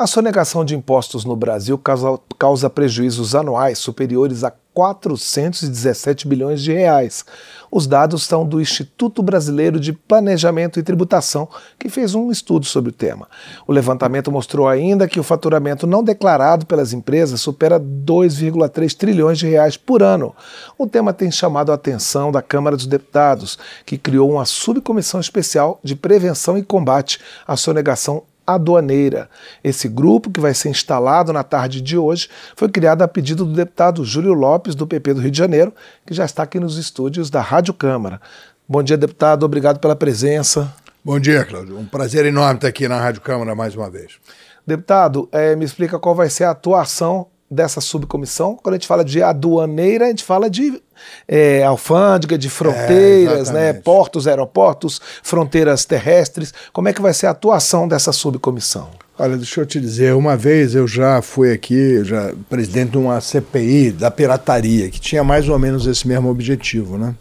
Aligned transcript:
A 0.00 0.06
sonegação 0.06 0.64
de 0.64 0.74
impostos 0.74 1.26
no 1.26 1.36
Brasil 1.36 1.76
causa, 1.76 2.18
causa, 2.38 2.70
prejuízos 2.70 3.34
anuais 3.34 3.78
superiores 3.78 4.42
a 4.42 4.50
417 4.72 6.26
bilhões 6.26 6.62
de 6.62 6.72
reais. 6.72 7.22
Os 7.70 7.86
dados 7.86 8.22
são 8.22 8.46
do 8.46 8.62
Instituto 8.62 9.22
Brasileiro 9.22 9.78
de 9.78 9.92
Planejamento 9.92 10.80
e 10.80 10.82
Tributação, 10.82 11.46
que 11.78 11.90
fez 11.90 12.14
um 12.14 12.30
estudo 12.30 12.64
sobre 12.64 12.88
o 12.88 12.94
tema. 12.94 13.28
O 13.66 13.72
levantamento 13.74 14.32
mostrou 14.32 14.66
ainda 14.66 15.06
que 15.06 15.20
o 15.20 15.22
faturamento 15.22 15.86
não 15.86 16.02
declarado 16.02 16.64
pelas 16.64 16.94
empresas 16.94 17.42
supera 17.42 17.78
2,3 17.78 18.96
trilhões 18.96 19.38
de 19.38 19.48
reais 19.48 19.76
por 19.76 20.02
ano. 20.02 20.34
O 20.78 20.86
tema 20.86 21.12
tem 21.12 21.30
chamado 21.30 21.72
a 21.72 21.74
atenção 21.74 22.32
da 22.32 22.40
Câmara 22.40 22.74
dos 22.74 22.86
Deputados, 22.86 23.58
que 23.84 23.98
criou 23.98 24.30
uma 24.30 24.46
subcomissão 24.46 25.20
especial 25.20 25.78
de 25.84 25.94
prevenção 25.94 26.56
e 26.56 26.62
combate 26.62 27.20
à 27.46 27.54
sonegação 27.54 28.22
aduaneira. 28.46 29.28
Esse 29.62 29.88
grupo, 29.88 30.30
que 30.30 30.40
vai 30.40 30.54
ser 30.54 30.68
instalado 30.68 31.32
na 31.32 31.42
tarde 31.42 31.80
de 31.80 31.96
hoje, 31.96 32.28
foi 32.56 32.68
criado 32.68 33.02
a 33.02 33.08
pedido 33.08 33.44
do 33.44 33.52
deputado 33.52 34.04
Júlio 34.04 34.32
Lopes, 34.32 34.74
do 34.74 34.86
PP 34.86 35.14
do 35.14 35.20
Rio 35.20 35.30
de 35.30 35.38
Janeiro, 35.38 35.72
que 36.06 36.14
já 36.14 36.24
está 36.24 36.42
aqui 36.42 36.58
nos 36.58 36.76
estúdios 36.76 37.30
da 37.30 37.40
Rádio 37.40 37.74
Câmara. 37.74 38.20
Bom 38.68 38.82
dia, 38.82 38.96
deputado. 38.96 39.44
Obrigado 39.44 39.78
pela 39.80 39.96
presença. 39.96 40.72
Bom 41.04 41.18
dia, 41.18 41.44
Cláudio. 41.44 41.78
Um 41.78 41.86
prazer 41.86 42.26
enorme 42.26 42.56
estar 42.56 42.68
aqui 42.68 42.86
na 42.86 43.00
Rádio 43.00 43.20
Câmara 43.22 43.54
mais 43.54 43.74
uma 43.74 43.90
vez. 43.90 44.18
Deputado, 44.66 45.28
é, 45.32 45.56
me 45.56 45.64
explica 45.64 45.98
qual 45.98 46.14
vai 46.14 46.28
ser 46.28 46.44
a 46.44 46.50
atuação 46.50 47.26
dessa 47.50 47.80
subcomissão. 47.80 48.56
Quando 48.62 48.74
a 48.74 48.78
gente 48.78 48.86
fala 48.86 49.04
de 49.04 49.22
aduaneira, 49.22 50.06
a 50.06 50.08
gente 50.08 50.22
fala 50.22 50.48
de 50.48 50.80
é, 51.26 51.64
alfândega, 51.64 52.38
de 52.38 52.48
fronteiras, 52.48 53.50
é, 53.50 53.52
né, 53.52 53.72
portos, 53.72 54.28
aeroportos, 54.28 55.00
fronteiras 55.22 55.84
terrestres. 55.84 56.54
Como 56.72 56.88
é 56.88 56.92
que 56.92 57.02
vai 57.02 57.12
ser 57.12 57.26
a 57.26 57.30
atuação 57.30 57.88
dessa 57.88 58.12
subcomissão? 58.12 58.90
Olha, 59.18 59.36
deixa 59.36 59.60
eu 59.60 59.66
te 59.66 59.80
dizer, 59.80 60.14
uma 60.14 60.36
vez 60.36 60.74
eu 60.74 60.88
já 60.88 61.20
fui 61.20 61.52
aqui, 61.52 62.02
já 62.04 62.32
presidente 62.48 62.92
de 62.92 62.98
uma 62.98 63.20
CPI 63.20 63.90
da 63.90 64.10
pirataria, 64.10 64.88
que 64.88 65.00
tinha 65.00 65.22
mais 65.22 65.48
ou 65.48 65.58
menos 65.58 65.86
esse 65.86 66.08
mesmo 66.08 66.30
objetivo, 66.30 66.96
né? 66.96 67.14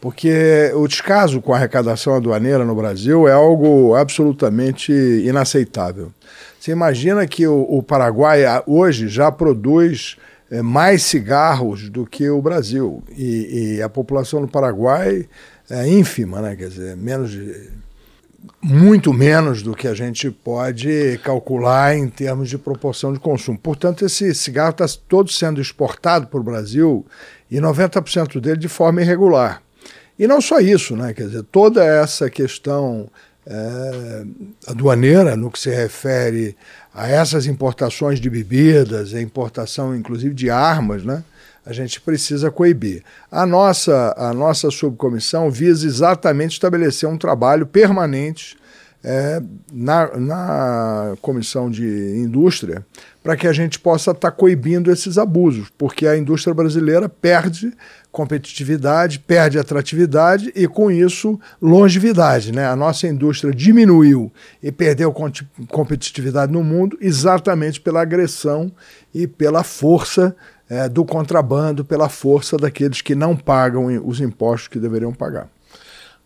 Porque 0.00 0.70
o 0.74 0.86
descaso 0.86 1.40
com 1.40 1.52
a 1.52 1.56
arrecadação 1.56 2.14
aduaneira 2.14 2.64
no 2.64 2.74
Brasil 2.74 3.26
é 3.26 3.32
algo 3.32 3.96
absolutamente 3.96 4.92
inaceitável. 4.92 6.12
Você 6.68 6.72
imagina 6.72 7.26
que 7.26 7.46
o, 7.46 7.62
o 7.62 7.82
Paraguai 7.82 8.42
hoje 8.66 9.08
já 9.08 9.32
produz 9.32 10.18
é, 10.50 10.60
mais 10.60 11.02
cigarros 11.02 11.88
do 11.88 12.04
que 12.04 12.28
o 12.28 12.42
Brasil. 12.42 13.02
E, 13.16 13.76
e, 13.78 13.82
a 13.82 13.88
população 13.88 14.42
do 14.42 14.48
Paraguai 14.48 15.26
é 15.70 15.88
ínfima, 15.88 16.42
né? 16.42 16.54
quer 16.54 16.68
dizer, 16.68 16.94
menos 16.94 17.30
de, 17.30 17.70
muito 18.62 19.14
menos 19.14 19.62
do 19.62 19.74
que 19.74 19.88
a 19.88 19.94
gente 19.94 20.30
pode 20.30 21.18
calcular 21.24 21.96
em 21.96 22.06
termos 22.06 22.50
de 22.50 22.58
proporção 22.58 23.14
de 23.14 23.18
consumo. 23.18 23.58
Portanto, 23.58 24.04
esse 24.04 24.34
cigarro 24.34 24.72
está 24.72 24.84
todo 25.08 25.32
sendo 25.32 25.62
exportado 25.62 26.26
para 26.26 26.38
o 26.38 26.42
Brasil 26.42 27.06
e 27.50 27.56
90% 27.56 28.38
dele 28.42 28.58
de 28.58 28.68
forma 28.68 29.00
irregular. 29.00 29.62
E 30.18 30.26
não 30.26 30.38
só 30.38 30.58
isso, 30.58 30.94
né? 30.94 31.14
quer 31.14 31.28
dizer, 31.28 31.44
toda 31.44 31.82
essa 31.82 32.28
questão 32.28 33.08
é, 33.48 34.24
aduaneira 34.66 35.36
no 35.36 35.50
que 35.50 35.58
se 35.58 35.70
refere 35.70 36.54
a 36.94 37.08
essas 37.08 37.46
importações 37.46 38.20
de 38.20 38.28
bebidas, 38.28 39.14
a 39.14 39.20
importação 39.22 39.96
inclusive 39.96 40.34
de 40.34 40.50
armas, 40.50 41.02
né? 41.02 41.24
a 41.64 41.72
gente 41.72 42.00
precisa 42.00 42.50
coibir. 42.50 43.02
A 43.30 43.44
nossa, 43.46 44.14
a 44.16 44.32
nossa 44.32 44.70
subcomissão 44.70 45.50
visa 45.50 45.86
exatamente 45.86 46.52
estabelecer 46.52 47.08
um 47.08 47.18
trabalho 47.18 47.66
permanente 47.66 48.56
é, 49.02 49.40
na, 49.72 50.16
na 50.16 51.16
comissão 51.22 51.70
de 51.70 51.86
indústria 52.16 52.84
para 53.22 53.36
que 53.36 53.46
a 53.46 53.52
gente 53.52 53.78
possa 53.78 54.10
estar 54.10 54.30
tá 54.30 54.36
coibindo 54.36 54.90
esses 54.90 55.18
abusos, 55.18 55.68
porque 55.76 56.06
a 56.06 56.16
indústria 56.16 56.54
brasileira 56.54 57.08
perde 57.08 57.72
competitividade, 58.10 59.18
perde 59.18 59.58
atratividade 59.58 60.50
e, 60.54 60.66
com 60.66 60.90
isso, 60.90 61.38
longevidade. 61.60 62.52
Né? 62.52 62.66
A 62.66 62.74
nossa 62.74 63.06
indústria 63.06 63.52
diminuiu 63.52 64.32
e 64.62 64.72
perdeu 64.72 65.14
competitividade 65.68 66.50
no 66.50 66.64
mundo 66.64 66.96
exatamente 67.00 67.80
pela 67.80 68.00
agressão 68.00 68.72
e 69.14 69.26
pela 69.26 69.62
força 69.62 70.34
é, 70.68 70.88
do 70.88 71.04
contrabando, 71.04 71.84
pela 71.84 72.08
força 72.08 72.56
daqueles 72.56 73.00
que 73.00 73.14
não 73.14 73.36
pagam 73.36 73.86
os 74.06 74.20
impostos 74.20 74.68
que 74.68 74.78
deveriam 74.78 75.12
pagar. 75.12 75.48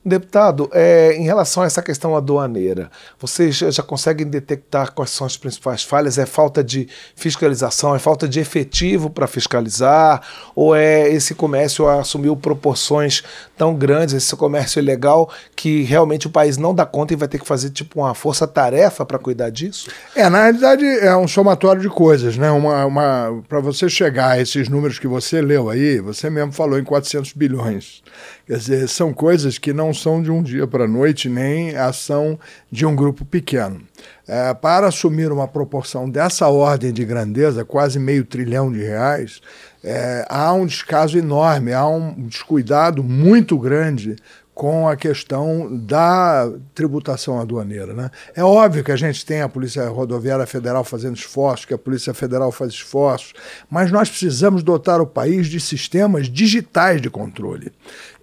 Deputado, 0.04 0.68
é, 0.72 1.14
em 1.14 1.22
relação 1.22 1.62
a 1.62 1.66
essa 1.66 1.80
questão 1.80 2.16
aduaneira, 2.16 2.90
vocês 3.20 3.56
já 3.56 3.84
conseguem 3.84 4.26
detectar 4.26 4.90
quais 4.90 5.10
são 5.10 5.24
as 5.24 5.36
principais 5.36 5.84
falhas? 5.84 6.18
É 6.18 6.26
falta 6.26 6.62
de 6.64 6.88
fiscalização, 7.14 7.94
é 7.94 8.00
falta 8.00 8.28
de 8.28 8.40
efetivo 8.40 9.08
para 9.08 9.28
fiscalizar? 9.28 10.20
Ou 10.56 10.74
é 10.74 11.08
esse 11.08 11.36
comércio 11.36 11.88
assumiu 11.88 12.36
proporções 12.36 13.22
tão 13.56 13.76
grandes, 13.76 14.12
esse 14.12 14.34
comércio 14.34 14.80
ilegal, 14.80 15.30
que 15.54 15.82
realmente 15.82 16.26
o 16.26 16.30
país 16.30 16.56
não 16.56 16.74
dá 16.74 16.84
conta 16.84 17.12
e 17.12 17.16
vai 17.16 17.28
ter 17.28 17.38
que 17.38 17.46
fazer 17.46 17.70
tipo 17.70 18.00
uma 18.00 18.12
força-tarefa 18.12 19.06
para 19.06 19.20
cuidar 19.20 19.50
disso? 19.50 19.88
É, 20.16 20.28
na 20.28 20.42
realidade 20.42 20.84
é 20.84 21.16
um 21.16 21.28
somatório 21.28 21.80
de 21.80 21.88
coisas, 21.88 22.36
né? 22.36 22.50
Uma, 22.50 22.84
uma, 22.86 23.40
para 23.48 23.60
você 23.60 23.88
chegar 23.88 24.32
a 24.32 24.40
esses 24.40 24.68
números 24.68 24.98
que 24.98 25.06
você 25.06 25.40
leu 25.40 25.70
aí, 25.70 26.00
você 26.00 26.28
mesmo 26.28 26.50
falou 26.50 26.76
em 26.76 26.82
400 26.82 27.34
bilhões. 27.34 28.02
Quer 28.44 28.56
dizer, 28.56 28.88
são 28.88 29.14
coisas 29.14 29.58
que 29.58 29.72
não 29.72 29.91
são 29.92 30.22
de 30.22 30.30
um 30.30 30.42
dia 30.42 30.66
para 30.66 30.84
a 30.84 30.88
noite, 30.88 31.28
nem 31.28 31.76
ação 31.76 32.38
de 32.70 32.84
um 32.86 32.94
grupo 32.94 33.24
pequeno. 33.24 33.80
É, 34.26 34.54
para 34.54 34.86
assumir 34.86 35.30
uma 35.32 35.48
proporção 35.48 36.08
dessa 36.08 36.48
ordem 36.48 36.92
de 36.92 37.04
grandeza, 37.04 37.64
quase 37.64 37.98
meio 37.98 38.24
trilhão 38.24 38.72
de 38.72 38.82
reais, 38.82 39.40
é, 39.84 40.24
há 40.28 40.52
um 40.52 40.64
descaso 40.64 41.18
enorme, 41.18 41.72
há 41.72 41.86
um 41.86 42.14
descuidado 42.26 43.02
muito 43.02 43.58
grande 43.58 44.16
com 44.54 44.86
a 44.86 44.96
questão 44.96 45.76
da 45.76 46.50
tributação 46.74 47.40
aduaneira. 47.40 47.94
Né? 47.94 48.10
É 48.34 48.44
óbvio 48.44 48.84
que 48.84 48.92
a 48.92 48.96
gente 48.96 49.24
tem 49.24 49.40
a 49.40 49.48
Polícia 49.48 49.88
Rodoviária 49.88 50.46
Federal 50.46 50.84
fazendo 50.84 51.16
esforços, 51.16 51.64
que 51.64 51.74
a 51.74 51.78
Polícia 51.78 52.12
Federal 52.12 52.52
faz 52.52 52.72
esforços, 52.72 53.32
mas 53.70 53.90
nós 53.90 54.08
precisamos 54.08 54.62
dotar 54.62 55.00
o 55.00 55.06
país 55.06 55.46
de 55.46 55.58
sistemas 55.58 56.28
digitais 56.28 57.00
de 57.00 57.08
controle. 57.08 57.72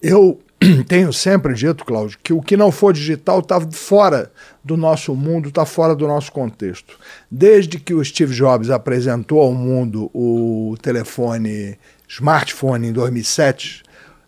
Eu 0.02 0.40
tenho 0.88 1.14
sempre 1.14 1.54
dito, 1.54 1.86
Cláudio, 1.86 2.18
que 2.22 2.34
o 2.34 2.42
que 2.42 2.58
não 2.58 2.72
for 2.72 2.94
digital 2.94 3.40
está 3.40 3.60
fora 3.72 4.32
do 4.64 4.76
nosso 4.76 5.16
mundo, 5.16 5.50
está 5.50 5.66
fora 5.66 5.96
do 5.96 6.08
nosso 6.08 6.32
contexto. 6.32 6.98
Desde 7.32 7.80
que 7.80 7.94
o 7.94 8.04
Steve 8.04 8.34
Jobs 8.34 8.70
apresentou 8.70 9.40
ao 9.40 9.54
mundo 9.54 10.12
o 10.14 10.76
telefone 10.82 11.78
smartphone 12.08 12.88
em 12.88 12.92
2007, 12.92 13.84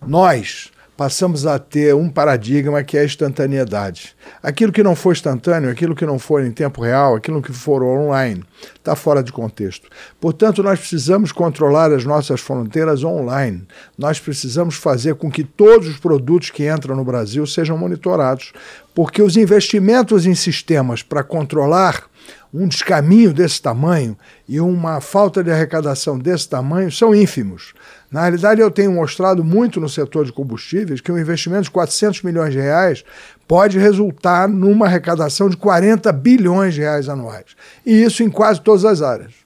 nós 0.06 0.72
passamos 1.02 1.48
a 1.48 1.58
ter 1.58 1.96
um 1.96 2.08
paradigma 2.08 2.84
que 2.84 2.96
é 2.96 3.02
a 3.02 3.06
instantaneidade. 3.06 4.16
Aquilo 4.44 4.72
que 4.72 4.84
não 4.84 4.96
for 4.96 5.14
instantâneo, 5.14 5.72
aquilo 5.72 5.96
que 5.96 6.06
não 6.06 6.20
for 6.20 6.46
em 6.46 6.52
tempo 6.52 6.80
real, 6.80 7.16
aquilo 7.16 7.42
que 7.42 7.52
for 7.52 7.82
online, 7.82 8.44
está 8.76 8.96
fora 8.96 9.24
de 9.24 9.32
contexto. 9.32 9.90
Portanto, 10.20 10.62
nós 10.62 10.80
precisamos 10.80 11.32
controlar 11.32 11.92
as 11.92 12.06
nossas 12.06 12.40
fronteiras 12.40 13.04
online. 13.04 13.64
Nós 13.98 14.20
precisamos 14.20 14.76
fazer 14.76 15.16
com 15.16 15.32
que 15.32 15.44
todos 15.44 15.88
os 15.88 15.98
produtos 15.98 16.52
que 16.52 16.72
entram 16.72 16.96
no 16.96 17.04
Brasil 17.04 17.48
sejam 17.48 17.76
monitorados, 17.76 18.54
porque 18.94 19.24
os 19.24 19.36
investimentos 19.36 20.28
em 20.28 20.36
sistemas 20.36 21.02
para 21.02 21.24
controlar 21.24 22.11
um 22.54 22.68
descaminho 22.68 23.34
desse 23.34 23.62
tamanho 23.62 24.18
e 24.48 24.60
uma 24.60 25.00
falta 25.00 25.44
de 25.44 25.52
arrecadação 25.52 26.20
desse 26.20 26.50
tamanho 26.50 26.92
são 26.92 27.16
ínfimos. 27.16 27.74
Na 28.12 28.22
realidade, 28.22 28.60
eu 28.60 28.70
tenho 28.70 28.92
mostrado 28.92 29.44
muito 29.44 29.80
no 29.80 29.88
setor 29.88 30.26
de 30.26 30.34
combustíveis 30.34 31.00
que 31.00 31.12
um 31.12 31.18
investimento 31.18 31.64
de 31.64 31.72
400 31.72 32.24
milhões 32.24 32.52
de 32.52 32.60
reais 32.60 33.06
pode 33.48 33.80
resultar 33.80 34.50
numa 34.50 34.86
arrecadação 34.86 35.50
de 35.50 35.56
40 35.56 36.12
bilhões 36.12 36.74
de 36.74 36.82
reais 36.82 37.08
anuais. 37.08 37.56
E 37.86 38.04
isso 38.04 38.22
em 38.22 38.30
quase 38.30 38.60
todas 38.62 38.84
as 38.84 39.02
áreas. 39.02 39.41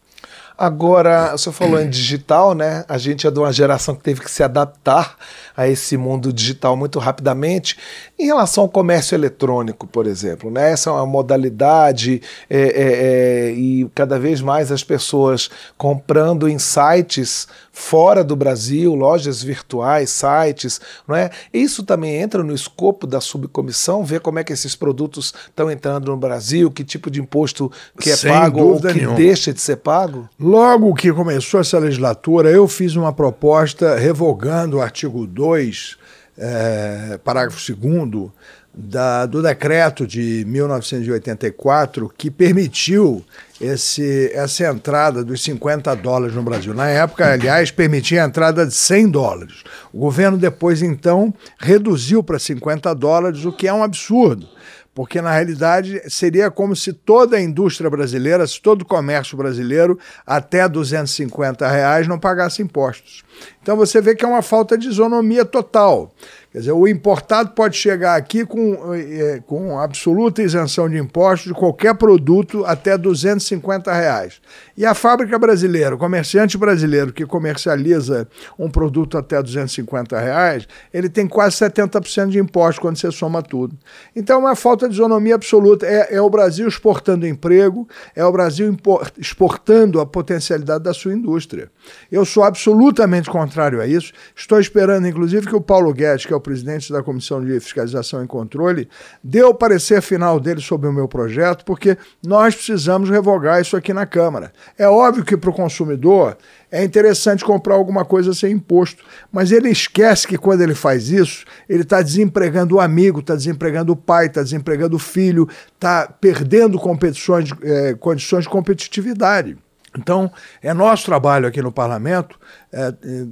Agora, 0.57 1.33
o 1.33 1.37
senhor 1.37 1.53
falou 1.53 1.79
em 1.79 1.89
digital, 1.89 2.53
né? 2.53 2.85
A 2.87 2.97
gente 2.97 3.27
é 3.27 3.31
de 3.31 3.39
uma 3.39 3.51
geração 3.51 3.95
que 3.95 4.03
teve 4.03 4.21
que 4.21 4.31
se 4.31 4.43
adaptar 4.43 5.17
a 5.55 5.67
esse 5.67 5.97
mundo 5.97 6.31
digital 6.31 6.75
muito 6.75 6.99
rapidamente. 6.99 7.77
Em 8.17 8.25
relação 8.25 8.63
ao 8.63 8.69
comércio 8.69 9.15
eletrônico, 9.15 9.87
por 9.87 10.07
exemplo, 10.07 10.49
né? 10.51 10.71
essa 10.71 10.89
é 10.89 10.93
uma 10.93 11.05
modalidade 11.05 12.21
é, 12.49 12.59
é, 12.59 12.69
é, 12.69 13.51
e 13.51 13.89
cada 13.95 14.19
vez 14.19 14.41
mais 14.41 14.71
as 14.71 14.83
pessoas 14.83 15.49
comprando 15.77 16.47
em 16.47 16.59
sites 16.59 17.47
fora 17.71 18.23
do 18.23 18.35
Brasil, 18.35 18.95
lojas 18.95 19.43
virtuais, 19.43 20.09
sites, 20.09 20.79
não 21.05 21.15
é? 21.15 21.29
Isso 21.53 21.83
também 21.83 22.15
entra 22.15 22.41
no 22.41 22.53
escopo 22.53 23.05
da 23.05 23.19
subcomissão, 23.19 24.03
ver 24.03 24.21
como 24.21 24.39
é 24.39 24.43
que 24.45 24.53
esses 24.53 24.75
produtos 24.75 25.33
estão 25.47 25.69
entrando 25.69 26.09
no 26.09 26.17
Brasil, 26.17 26.71
que 26.71 26.85
tipo 26.85 27.11
de 27.11 27.19
imposto 27.19 27.69
que 27.99 28.09
é 28.09 28.15
Sem 28.15 28.31
pago 28.31 28.61
ou 28.61 28.79
que 28.79 28.93
nenhuma. 28.93 29.15
deixa 29.15 29.53
de 29.53 29.59
ser 29.59 29.77
pago? 29.77 30.29
Logo 30.45 30.93
que 30.93 31.11
começou 31.11 31.59
essa 31.59 31.79
legislatura, 31.79 32.51
eu 32.51 32.67
fiz 32.67 32.95
uma 32.95 33.11
proposta 33.11 33.95
revogando 33.95 34.77
o 34.77 34.81
artigo 34.81 35.25
2 35.25 35.33
2, 35.33 35.97
é, 36.37 37.19
parágrafo 37.23 37.59
2 37.73 38.29
da, 38.71 39.25
do 39.25 39.41
decreto 39.41 40.05
de 40.05 40.45
1984 40.45 42.13
que 42.15 42.29
permitiu 42.29 43.25
esse, 43.59 44.31
essa 44.35 44.67
entrada 44.67 45.23
dos 45.23 45.43
50 45.43 45.95
dólares 45.95 46.35
no 46.35 46.43
Brasil. 46.43 46.75
Na 46.75 46.89
época, 46.89 47.33
aliás, 47.33 47.71
permitia 47.71 48.23
a 48.23 48.27
entrada 48.27 48.67
de 48.67 48.75
100 48.75 49.09
dólares. 49.09 49.63
O 49.91 49.97
governo 49.97 50.37
depois, 50.37 50.83
então, 50.83 51.33
reduziu 51.57 52.21
para 52.21 52.37
50 52.37 52.93
dólares, 52.93 53.45
o 53.45 53.51
que 53.51 53.67
é 53.67 53.73
um 53.73 53.81
absurdo 53.81 54.47
porque 54.95 55.21
na 55.21 55.33
realidade 55.33 56.01
seria 56.09 56.49
como 56.49 56.73
se 56.73 56.93
toda 56.93 57.35
a 57.35 57.41
indústria 57.41 57.89
brasileira, 57.89 58.47
se 58.47 58.61
todo 58.61 58.83
o 58.83 58.85
comércio 58.85 59.35
brasileiro 59.35 59.99
até 60.25 60.67
250 60.69 61.67
reais 61.67 62.07
não 62.07 62.17
pagasse 62.17 62.61
impostos. 62.61 63.23
Então 63.61 63.75
você 63.75 63.99
vê 63.99 64.15
que 64.15 64.23
é 64.23 64.27
uma 64.27 64.41
falta 64.41 64.77
de 64.77 64.87
isonomia 64.87 65.43
total. 65.43 66.13
Quer 66.55 66.59
dizer, 66.59 66.71
o 66.71 66.87
importado 66.87 67.49
pode 67.49 67.75
chegar 67.75 68.15
aqui 68.15 68.45
com, 68.45 68.93
é, 68.93 69.41
com 69.45 69.77
absoluta 69.77 70.41
isenção 70.41 70.89
de 70.89 70.97
impostos 70.97 71.51
de 71.51 71.53
qualquer 71.53 71.93
produto 71.95 72.63
até 72.65 72.97
250 72.97 73.91
reais. 73.91 74.39
E 74.77 74.85
a 74.85 74.93
fábrica 74.93 75.37
brasileira, 75.37 75.95
o 75.95 75.97
comerciante 75.97 76.57
brasileiro 76.57 77.11
que 77.11 77.25
comercializa 77.25 78.25
um 78.57 78.69
produto 78.69 79.17
até 79.17 79.43
250 79.43 80.17
reais, 80.17 80.65
ele 80.93 81.09
tem 81.09 81.27
quase 81.27 81.57
70% 81.57 82.29
de 82.29 82.39
imposto 82.39 82.79
quando 82.79 82.95
você 82.95 83.11
soma 83.11 83.41
tudo. 83.43 83.77
Então 84.15 84.37
é 84.37 84.39
uma 84.39 84.55
falta 84.55 84.87
de 84.87 84.93
isonomia 84.93 85.35
absoluta. 85.35 85.85
É, 85.85 86.15
é 86.15 86.21
o 86.21 86.29
Brasil 86.29 86.69
exportando 86.69 87.27
emprego, 87.27 87.85
é 88.15 88.23
o 88.23 88.31
Brasil 88.31 88.73
exportando 89.17 89.99
a 89.99 90.05
potencialidade 90.05 90.85
da 90.85 90.93
sua 90.93 91.11
indústria. 91.11 91.69
Eu 92.09 92.23
sou 92.23 92.45
absolutamente 92.45 93.29
contrário 93.29 93.81
a 93.81 93.85
isso. 93.85 94.13
Estou 94.33 94.57
esperando, 94.57 95.05
inclusive, 95.05 95.47
que 95.47 95.55
o 95.55 95.59
Paulo 95.59 95.93
Guedes, 95.93 96.25
que 96.25 96.31
é 96.31 96.35
o 96.35 96.44
presidente 96.45 96.93
da 96.93 97.01
Comissão 97.01 97.43
de 97.43 97.59
Fiscalização 97.59 98.23
e 98.23 98.27
Controle, 98.27 98.87
deu 99.23 99.49
o 99.49 99.55
parecer 99.55 99.99
final 99.99 100.39
dele 100.39 100.61
sobre 100.61 100.87
o 100.87 100.93
meu 100.93 101.07
projeto, 101.07 101.65
porque 101.65 101.97
nós 102.23 102.53
precisamos 102.53 103.09
revogar 103.09 103.59
isso 103.59 103.75
aqui 103.75 103.91
na 103.91 104.05
Câmara. 104.05 104.53
É 104.77 104.87
óbvio 104.87 105.25
que 105.25 105.35
para 105.35 105.49
o 105.49 105.53
consumidor 105.53 106.37
é 106.71 106.83
interessante 106.83 107.43
comprar 107.43 107.73
alguma 107.73 108.05
coisa 108.05 108.31
sem 108.33 108.53
imposto, 108.53 109.03
mas 109.31 109.51
ele 109.51 109.69
esquece 109.69 110.27
que 110.27 110.37
quando 110.37 110.61
ele 110.61 110.75
faz 110.75 111.09
isso, 111.09 111.45
ele 111.67 111.81
está 111.81 111.99
desempregando 112.03 112.75
o 112.75 112.79
amigo, 112.79 113.21
está 113.21 113.33
desempregando 113.33 113.93
o 113.93 113.95
pai, 113.95 114.27
está 114.27 114.43
desempregando 114.43 114.95
o 114.97 114.99
filho, 114.99 115.49
está 115.73 116.07
perdendo 116.07 116.77
competições, 116.77 117.49
é, 117.63 117.95
condições 117.95 118.43
de 118.43 118.49
competitividade. 118.49 119.57
Então, 119.97 120.31
é 120.61 120.73
nosso 120.73 121.05
trabalho 121.05 121.47
aqui 121.47 121.61
no 121.61 121.71
parlamento 121.71 122.37
é, 122.71 122.93
é, 123.03 123.25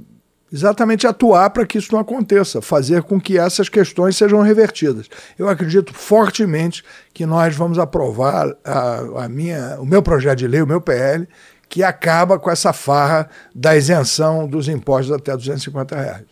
exatamente 0.54 1.04
atuar 1.04 1.50
para 1.50 1.66
que 1.66 1.78
isso 1.78 1.92
não 1.92 1.98
aconteça, 1.98 2.62
fazer 2.62 3.02
com 3.02 3.20
que 3.20 3.36
essas 3.36 3.68
questões 3.68 4.16
sejam 4.16 4.40
revertidas. 4.40 5.08
Eu 5.36 5.48
acredito 5.48 5.92
fortemente 5.92 6.84
que 7.12 7.26
nós 7.26 7.56
vamos 7.56 7.76
aprovar 7.76 8.54
a, 8.64 9.24
a 9.24 9.28
minha, 9.28 9.76
o 9.80 9.84
meu 9.84 10.00
projeto 10.00 10.38
de 10.38 10.46
lei, 10.46 10.62
o 10.62 10.66
meu 10.66 10.80
PL, 10.80 11.28
que 11.68 11.82
acaba 11.82 12.38
com 12.38 12.48
essa 12.48 12.72
farra 12.72 13.28
da 13.52 13.76
isenção 13.76 14.46
dos 14.46 14.68
impostos 14.68 15.10
até 15.10 15.36
250 15.36 15.96
reais. 15.96 16.22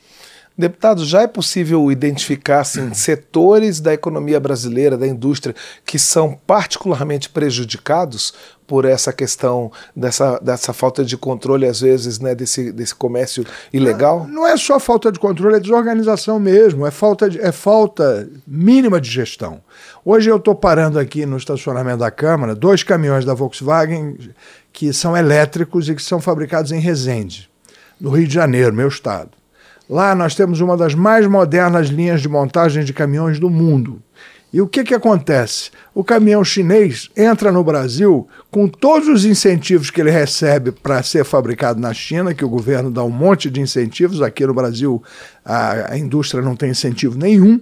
Deputado, 0.56 1.04
já 1.04 1.22
é 1.22 1.26
possível 1.26 1.90
identificar 1.90 2.60
assim, 2.60 2.92
setores 2.92 3.80
da 3.80 3.94
economia 3.94 4.38
brasileira, 4.38 4.98
da 4.98 5.06
indústria, 5.06 5.54
que 5.84 5.98
são 5.98 6.38
particularmente 6.46 7.30
prejudicados 7.30 8.34
por 8.66 8.84
essa 8.84 9.12
questão 9.12 9.72
dessa, 9.94 10.38
dessa 10.38 10.72
falta 10.72 11.04
de 11.04 11.16
controle, 11.16 11.66
às 11.66 11.80
vezes, 11.80 12.18
né, 12.18 12.34
desse, 12.34 12.70
desse 12.70 12.94
comércio 12.94 13.44
ilegal? 13.72 14.20
Não, 14.20 14.34
não 14.34 14.46
é 14.46 14.56
só 14.56 14.78
falta 14.78 15.10
de 15.10 15.18
controle, 15.18 15.56
é 15.56 15.60
desorganização 15.60 16.38
mesmo, 16.38 16.86
é 16.86 16.90
falta, 16.90 17.28
de, 17.28 17.40
é 17.40 17.52
falta 17.52 18.28
mínima 18.46 19.00
de 19.00 19.10
gestão. 19.10 19.60
Hoje 20.04 20.30
eu 20.30 20.36
estou 20.36 20.54
parando 20.54 20.98
aqui 20.98 21.26
no 21.26 21.36
estacionamento 21.36 21.98
da 21.98 22.10
Câmara 22.10 22.54
dois 22.54 22.82
caminhões 22.82 23.24
da 23.24 23.34
Volkswagen 23.34 24.16
que 24.72 24.92
são 24.92 25.16
elétricos 25.16 25.88
e 25.88 25.94
que 25.94 26.02
são 26.02 26.20
fabricados 26.20 26.72
em 26.72 26.78
Resende, 26.78 27.50
no 28.00 28.10
Rio 28.10 28.26
de 28.26 28.34
Janeiro, 28.34 28.74
meu 28.74 28.88
estado. 28.88 29.41
Lá 29.92 30.14
nós 30.14 30.34
temos 30.34 30.58
uma 30.62 30.74
das 30.74 30.94
mais 30.94 31.26
modernas 31.26 31.88
linhas 31.88 32.22
de 32.22 32.28
montagem 32.28 32.82
de 32.82 32.94
caminhões 32.94 33.38
do 33.38 33.50
mundo. 33.50 34.02
E 34.50 34.58
o 34.58 34.66
que, 34.66 34.84
que 34.84 34.94
acontece? 34.94 35.70
O 35.94 36.02
caminhão 36.02 36.42
chinês 36.42 37.10
entra 37.14 37.52
no 37.52 37.62
Brasil 37.62 38.26
com 38.50 38.66
todos 38.66 39.06
os 39.06 39.26
incentivos 39.26 39.90
que 39.90 40.00
ele 40.00 40.10
recebe 40.10 40.72
para 40.72 41.02
ser 41.02 41.26
fabricado 41.26 41.78
na 41.78 41.92
China, 41.92 42.32
que 42.32 42.42
o 42.42 42.48
governo 42.48 42.90
dá 42.90 43.04
um 43.04 43.10
monte 43.10 43.50
de 43.50 43.60
incentivos. 43.60 44.22
Aqui 44.22 44.46
no 44.46 44.54
Brasil 44.54 45.02
a, 45.44 45.92
a 45.92 45.98
indústria 45.98 46.42
não 46.42 46.56
tem 46.56 46.70
incentivo 46.70 47.18
nenhum. 47.18 47.60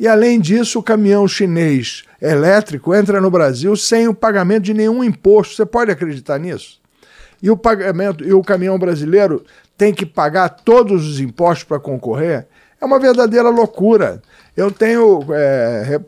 E 0.00 0.08
além 0.08 0.40
disso, 0.40 0.78
o 0.78 0.82
caminhão 0.82 1.28
chinês 1.28 2.04
elétrico 2.22 2.94
entra 2.94 3.20
no 3.20 3.30
Brasil 3.30 3.76
sem 3.76 4.08
o 4.08 4.14
pagamento 4.14 4.62
de 4.62 4.72
nenhum 4.72 5.04
imposto. 5.04 5.54
Você 5.54 5.66
pode 5.66 5.90
acreditar 5.90 6.38
nisso? 6.38 6.80
E 7.42 7.50
o 7.50 7.56
pagamento 7.56 8.24
e 8.24 8.32
o 8.32 8.42
caminhão 8.42 8.78
brasileiro 8.78 9.44
tem 9.76 9.92
que 9.92 10.06
pagar 10.06 10.48
todos 10.48 11.06
os 11.06 11.20
impostos 11.20 11.64
para 11.64 11.78
concorrer? 11.78 12.46
É 12.80 12.84
uma 12.84 12.98
verdadeira 12.98 13.48
loucura. 13.48 14.22
Eu 14.56 14.70
tenho 14.70 15.20
é, 15.32 16.00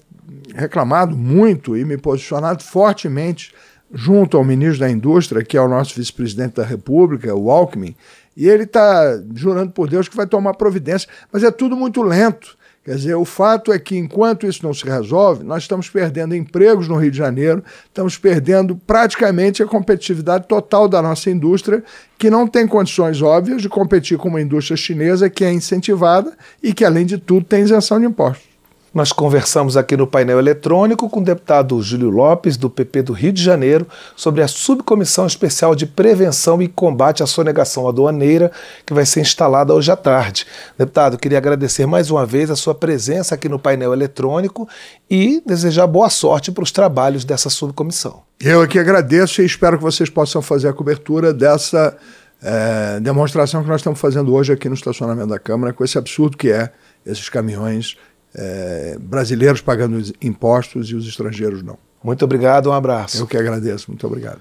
reclamado 0.55 1.17
muito 1.17 1.77
e 1.77 1.85
me 1.85 1.97
posicionado 1.97 2.63
fortemente 2.63 3.55
junto 3.93 4.37
ao 4.37 4.45
ministro 4.45 4.81
da 4.81 4.91
Indústria, 4.91 5.43
que 5.43 5.57
é 5.57 5.61
o 5.61 5.69
nosso 5.69 5.95
vice-presidente 5.95 6.57
da 6.57 6.65
República, 6.65 7.35
o 7.35 7.51
Alckmin, 7.51 7.97
e 8.37 8.49
ele 8.49 8.65
está 8.65 9.21
jurando 9.35 9.73
por 9.73 9.89
Deus 9.89 10.09
que 10.09 10.17
vai 10.17 10.27
tomar 10.27 10.55
providência, 10.55 11.09
mas 11.33 11.43
é 11.43 11.51
tudo 11.51 11.77
muito 11.77 12.03
lento. 12.03 12.58
Quer 12.89 12.95
dizer, 12.95 13.15
o 13.17 13.25
fato 13.27 13.71
é 13.71 13.79
que 13.79 13.99
enquanto 13.99 14.47
isso 14.47 14.65
não 14.65 14.73
se 14.73 14.83
resolve, 14.87 15.45
nós 15.45 15.65
estamos 15.65 15.91
perdendo 15.91 16.35
empregos 16.35 16.89
no 16.89 16.97
Rio 16.97 17.11
de 17.11 17.19
Janeiro, 17.19 17.63
estamos 17.85 18.17
perdendo 18.17 18.75
praticamente 18.87 19.63
a 19.63 19.67
competitividade 19.67 20.49
total 20.49 20.89
da 20.89 21.03
nossa 21.03 21.31
indústria, 21.31 21.85
que 22.17 22.31
não 22.31 22.47
tem 22.47 22.67
condições 22.67 23.21
óbvias 23.21 23.61
de 23.61 23.69
competir 23.69 24.17
com 24.17 24.31
uma 24.31 24.41
indústria 24.41 24.75
chinesa 24.75 25.29
que 25.29 25.45
é 25.45 25.53
incentivada 25.53 26.33
e 26.63 26.73
que, 26.73 26.83
além 26.83 27.05
de 27.05 27.19
tudo, 27.19 27.45
tem 27.45 27.63
isenção 27.63 28.01
de 28.01 28.07
impostos. 28.07 28.48
Nós 28.93 29.13
conversamos 29.13 29.77
aqui 29.77 29.97
no 29.97 30.07
painel 30.07 30.39
eletrônico 30.39 31.11
com 31.11 31.21
o 31.21 31.25
deputado 31.25 31.81
Júlio 31.83 32.09
Lopes, 32.09 32.57
do 32.57 32.71
PP 32.71 33.03
do 33.03 33.13
Rio 33.13 33.33
de 33.33 33.43
Janeiro, 33.43 33.87
sobre 34.17 34.43
a 34.43 34.49
Subcomissão 34.49 35.27
Especial 35.27 35.75
de 35.75 35.85
Prevenção 35.85 36.63
e 36.63 36.69
Combate 36.69 37.23
à 37.23 37.27
Sonegação 37.27 37.87
Aduaneira, 37.87 38.51
que 38.87 38.95
vai 38.95 39.05
ser 39.05 39.21
instalada 39.21 39.75
hoje 39.75 39.93
à 39.93 39.97
tarde. 39.97 40.47
Deputado, 40.79 41.19
queria 41.19 41.37
agradecer 41.37 41.85
mais 41.85 42.11
uma 42.11 42.25
vez 42.25 42.51
a 42.51 42.57
sua 42.57 42.75
presença 42.75 43.35
aqui 43.35 43.49
no 43.49 43.59
painel 43.59 43.93
eletrônico 43.93 44.67
e 45.11 45.43
desejar 45.47 45.87
boa 45.87 46.09
sorte 46.09 46.51
para 46.51 46.65
os 46.65 46.73
trabalhos 46.73 47.27
dessa 47.27 47.51
subcomissão. 47.51 48.23
Eu 48.41 48.63
aqui 48.63 48.79
agradeço 48.79 49.43
e 49.43 49.45
espero 49.45 49.77
que 49.77 49.85
vocês 49.85 50.09
possam 50.09 50.41
fazer 50.41 50.69
a 50.69 50.73
cobertura 50.73 51.35
dessa 51.35 51.95
é, 52.43 53.01
demonstração 53.01 53.63
que 53.63 53.69
nós 53.69 53.81
estamos 53.81 54.01
fazendo 54.01 54.33
hoje 54.33 54.53
aqui 54.53 54.69
no 54.69 54.75
estacionamento 54.75 55.29
da 55.29 55.39
Câmara, 55.39 55.73
com 55.73 55.85
esse 55.85 55.99
absurdo 55.99 56.37
que 56.37 56.51
é 56.51 56.71
esses 57.05 57.29
caminhões 57.29 57.97
é, 58.35 58.97
brasileiros 59.01 59.61
pagando 59.61 60.01
impostos 60.21 60.91
e 60.91 60.95
os 60.95 61.07
estrangeiros 61.07 61.63
não. 61.63 61.79
Muito 62.03 62.25
obrigado, 62.25 62.69
um 62.71 62.73
abraço. 62.73 63.19
Eu 63.19 63.27
que 63.27 63.37
agradeço, 63.37 63.91
muito 63.91 64.07
obrigado. 64.07 64.41